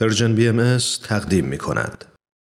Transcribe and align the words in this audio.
پرژن 0.00 0.34
بی 0.34 0.48
ام 0.48 0.78
تقدیم 1.08 1.44
می 1.44 1.58
کند. 1.58 2.04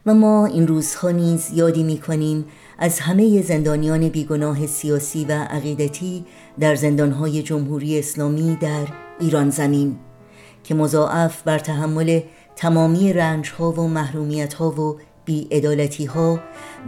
و 0.05 0.13
ما 0.13 0.45
این 0.45 0.67
روزها 0.67 1.11
نیز 1.11 1.49
یادی 1.53 1.83
می 1.83 1.97
کنیم 1.97 2.45
از 2.79 2.99
همه 2.99 3.41
زندانیان 3.41 4.09
بیگناه 4.09 4.67
سیاسی 4.67 5.25
و 5.25 5.31
عقیدتی 5.31 6.25
در 6.59 6.75
زندانهای 6.75 7.43
جمهوری 7.43 7.99
اسلامی 7.99 8.57
در 8.61 8.87
ایران 9.19 9.49
زمین 9.49 9.99
که 10.63 10.75
مضاعف 10.75 11.41
بر 11.41 11.59
تحمل 11.59 12.21
تمامی 12.55 13.13
رنجها 13.13 13.71
و 13.71 13.87
محرومیتها 13.87 14.71
و 14.71 14.97
ها 16.09 16.39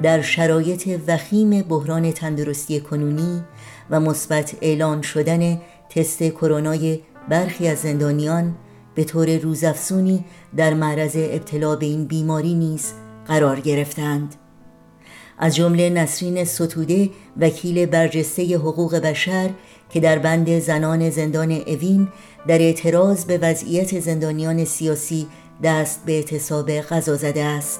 در 0.04 0.22
شرایط 0.22 1.00
وخیم 1.08 1.62
بحران 1.62 2.12
تندرستی 2.12 2.80
کنونی 2.80 3.44
و 3.90 4.00
مثبت 4.00 4.56
اعلان 4.62 5.02
شدن 5.02 5.62
تست 5.90 6.24
کرونای 6.24 7.00
برخی 7.30 7.68
از 7.68 7.78
زندانیان 7.78 8.56
به 8.96 9.04
طور 9.04 9.38
روزافزونی 9.38 10.26
در 10.58 10.74
معرض 10.74 11.16
ابتلا 11.16 11.76
به 11.76 11.86
این 11.86 12.06
بیماری 12.06 12.54
نیز 12.54 12.94
قرار 13.28 13.60
گرفتند. 13.60 14.36
از 15.38 15.56
جمله 15.56 15.90
نسرین 15.90 16.44
ستوده 16.46 17.10
وکیل 17.40 17.86
برجسته 17.86 18.58
حقوق 18.58 18.96
بشر 18.96 19.50
که 19.90 20.00
در 20.00 20.20
بند 20.20 20.60
زنان 20.60 21.10
زندان 21.10 21.52
اوین 21.52 22.08
در 22.48 22.60
اعتراض 22.60 23.26
به 23.26 23.38
وضعیت 23.38 24.00
زندانیان 24.00 24.66
سیاسی 24.66 25.28
دست 25.64 26.06
به 26.06 26.12
اعتصاب 26.12 26.72
غذا 26.72 27.16
زده 27.16 27.44
است. 27.44 27.80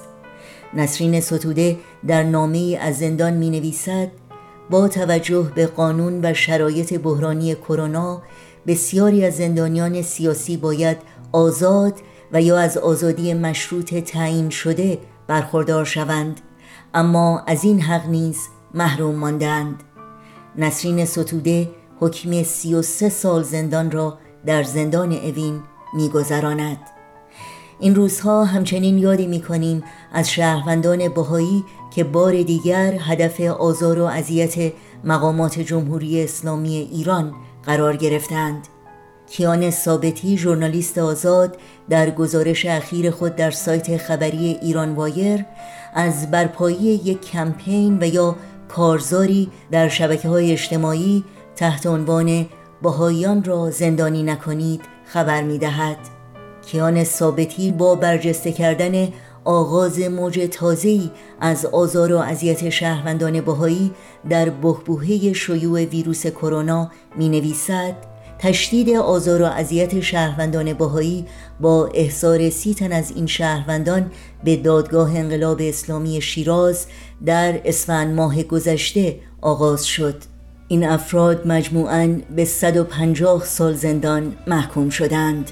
نسرین 0.74 1.22
ستوده 1.22 1.78
در 2.08 2.24
نامه 2.24 2.78
از 2.82 3.00
زندان 3.00 3.34
می 3.34 3.50
نویسد 3.50 4.12
با 4.70 4.88
توجه 4.88 5.52
به 5.56 5.66
قانون 5.66 6.20
و 6.26 6.34
شرایط 6.34 6.94
بحرانی 6.94 7.56
کرونا 7.56 8.22
بسیاری 8.68 9.26
از 9.26 9.36
زندانیان 9.36 10.02
سیاسی 10.02 10.58
باید 10.58 10.98
آزاد 11.32 11.94
و 12.32 12.42
یا 12.42 12.58
از 12.60 12.78
آزادی 12.78 13.34
مشروط 13.34 13.96
تعیین 13.96 14.50
شده 14.50 14.98
برخوردار 15.28 15.86
شوند. 15.86 16.42
اما 16.94 17.44
از 17.48 17.64
این 17.64 17.82
حق 17.82 18.10
نیز 18.10 18.38
محروم 18.74 19.16
ماندند. 19.16 19.84
نسرین 20.56 21.06
ستوده 21.06 21.70
حکم 22.00 22.44
33 22.44 23.10
سال 23.10 23.44
زندان 23.44 23.92
را 23.92 24.18
در 24.46 24.64
زندان 24.64 25.12
اوین 25.12 25.60
میگذراند. 25.94 26.78
این 27.80 27.96
روزها 27.96 28.46
همچنین 28.46 28.98
یادی 28.98 29.28
می‌کنیم 29.28 29.84
از 30.14 30.32
شهروندان 30.32 31.10
بهایی 31.10 31.64
که 31.96 32.04
بار 32.04 32.44
دیگر 32.44 32.98
هدف 33.00 33.40
آزار 33.42 34.00
و 34.00 34.04
اذیت 34.04 34.74
مقامات 35.04 35.60
جمهوری 35.60 36.24
اسلامی 36.24 36.76
ایران 36.76 37.34
قرار 37.66 37.96
گرفتند 37.96 38.68
کیان 39.30 39.70
ثابتی 39.70 40.38
ژورنالیست 40.38 40.98
آزاد 40.98 41.58
در 41.90 42.10
گزارش 42.10 42.66
اخیر 42.66 43.12
خود 43.12 43.36
در 43.36 43.52
سایت 43.52 43.98
خبری 43.98 44.60
ایران 44.62 44.96
وایر 44.96 45.46
از 45.94 46.32
برپایی 46.32 46.78
یک 46.78 47.22
کمپین 47.22 47.98
و 48.02 48.08
یا 48.08 48.36
کارزاری 48.70 49.52
در 49.72 49.90
شبکه 49.90 50.30
های 50.30 50.52
اجتماعی 50.52 51.24
تحت 51.56 51.86
عنوان 51.86 52.46
بهاییان 52.82 53.44
را 53.44 53.70
زندانی 53.70 54.24
نکنید 54.24 54.82
خبر 55.06 55.44
می 55.44 55.58
دهد. 55.58 55.98
کیان 56.66 57.04
ثابتی 57.04 57.72
با 57.72 57.96
برجسته 57.96 58.52
کردن 58.52 59.08
آغاز 59.46 60.00
موج 60.00 60.48
تازه‌ای 60.52 61.10
از 61.40 61.66
آزار 61.66 62.14
و 62.14 62.18
اذیت 62.18 62.70
شهروندان 62.70 63.42
بهایی 63.42 63.92
در 64.30 64.50
بحبوحه 64.50 65.34
شیوع 65.34 65.84
ویروس 65.86 66.28
کرونا 66.28 66.92
می 67.18 67.30
نویسد 67.30 67.96
تشدید 68.40 68.90
آزار 68.90 69.42
و 69.42 69.46
اذیت 69.46 70.00
شهروندان 70.00 70.74
بهایی 70.74 71.26
با 71.60 71.88
احضار 71.88 72.50
سی 72.50 72.74
تن 72.74 72.92
از 72.92 73.12
این 73.16 73.26
شهروندان 73.26 74.12
به 74.44 74.56
دادگاه 74.58 75.18
انقلاب 75.18 75.62
اسلامی 75.62 76.22
شیراز 76.22 76.86
در 77.26 77.62
اسفند 77.66 78.16
ماه 78.16 78.44
گذشته 78.44 79.20
آغاز 79.42 79.86
شد. 79.86 80.16
این 80.68 80.84
افراد 80.84 81.48
مجموعاً 81.48 82.16
به 82.36 82.46
150 82.46 83.46
سال 83.46 83.74
زندان 83.74 84.36
محکوم 84.48 84.90
شدند. 84.90 85.52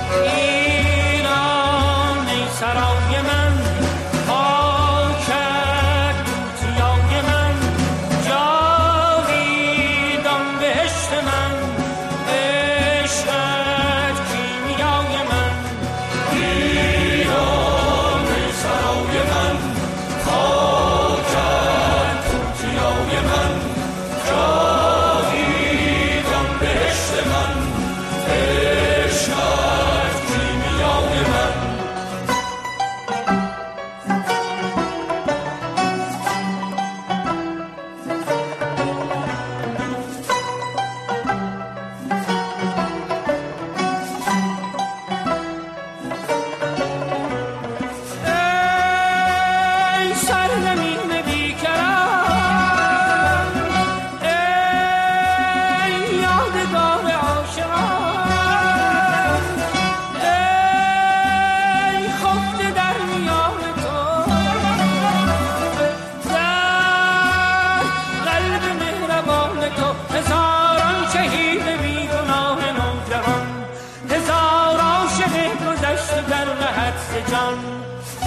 جان 77.31 77.57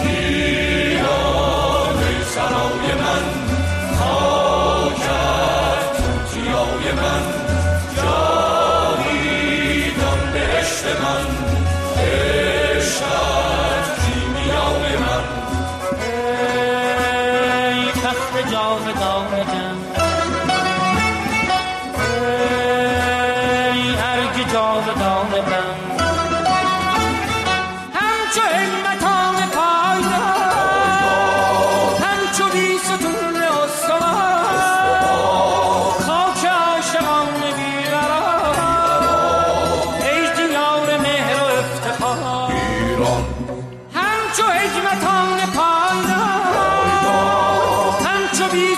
ایران 0.07 1.05
سرای 2.35 3.04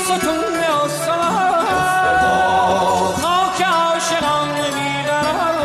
ستون 0.06 0.56
آسمان 0.84 1.66
خاک 3.22 3.58
عاشقان 3.62 4.48
بیقرار 4.76 5.56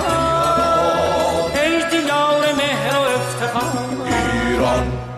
ای 1.56 1.74
دیار 1.92 2.44
مهر 2.58 2.96
و 2.98 3.02
افتخار. 3.02 3.74
ایران 4.08 5.11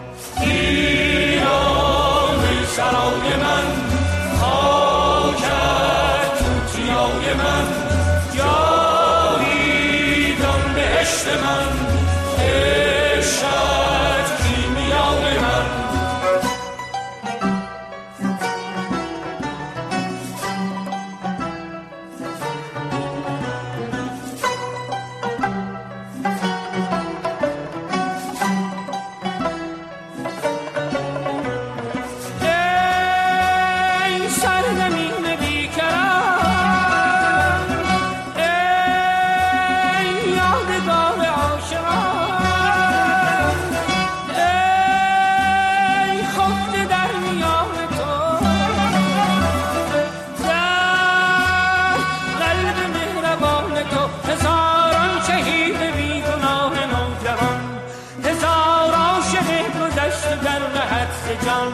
جان. 61.46 61.74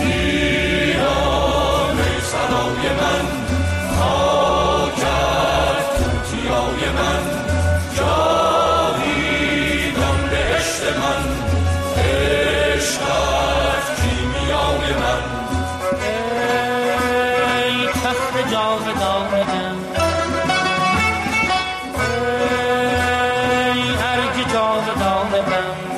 ایران 0.00 1.98
ای 1.98 2.20
صدای 2.32 2.84
من 3.00 3.26
خاکت 3.98 5.86
توتیای 5.98 6.82
من 6.96 7.22
جاویدان 7.96 9.40
بهشت 10.30 10.82
من 11.00 11.22
عشقت 12.02 13.86
کیمیای 14.02 14.86
من 15.00 15.22
ای 17.56 17.76
تخت 17.86 18.34
جاودان 18.50 19.32
من 19.48 19.76
ای 23.74 23.82
ارگ 24.12 24.36
جاودان 24.52 25.32
من 25.50 25.91